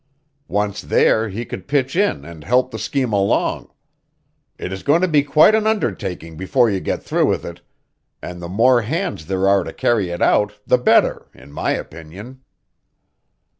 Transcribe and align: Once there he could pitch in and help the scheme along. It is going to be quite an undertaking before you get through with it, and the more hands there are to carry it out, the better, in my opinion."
Once 0.47 0.81
there 0.81 1.29
he 1.29 1.45
could 1.45 1.67
pitch 1.67 1.95
in 1.95 2.25
and 2.25 2.43
help 2.43 2.71
the 2.71 2.79
scheme 2.79 3.13
along. 3.13 3.71
It 4.57 4.73
is 4.73 4.81
going 4.81 5.01
to 5.01 5.07
be 5.07 5.21
quite 5.21 5.53
an 5.53 5.67
undertaking 5.67 6.37
before 6.37 6.71
you 6.71 6.79
get 6.79 7.03
through 7.03 7.27
with 7.27 7.45
it, 7.45 7.61
and 8.19 8.41
the 8.41 8.49
more 8.49 8.81
hands 8.81 9.27
there 9.27 9.47
are 9.47 9.63
to 9.63 9.71
carry 9.73 10.09
it 10.09 10.19
out, 10.19 10.53
the 10.65 10.79
better, 10.79 11.27
in 11.35 11.51
my 11.51 11.73
opinion." 11.73 12.41